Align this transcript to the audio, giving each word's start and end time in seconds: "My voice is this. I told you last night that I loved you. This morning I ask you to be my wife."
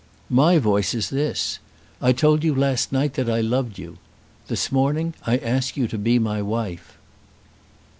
"My 0.31 0.57
voice 0.57 0.95
is 0.95 1.11
this. 1.11 1.59
I 2.01 2.11
told 2.11 2.43
you 2.43 2.55
last 2.55 2.91
night 2.91 3.13
that 3.13 3.29
I 3.29 3.39
loved 3.41 3.77
you. 3.77 3.99
This 4.47 4.71
morning 4.71 5.13
I 5.27 5.37
ask 5.37 5.77
you 5.77 5.87
to 5.89 5.97
be 5.99 6.17
my 6.17 6.41
wife." 6.41 6.97